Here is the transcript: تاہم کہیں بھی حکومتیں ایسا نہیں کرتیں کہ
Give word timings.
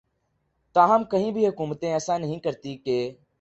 تاہم 0.75 1.03
کہیں 1.03 1.31
بھی 1.31 1.47
حکومتیں 1.47 1.91
ایسا 1.93 2.17
نہیں 2.17 2.39
کرتیں 2.39 2.75
کہ 2.77 2.97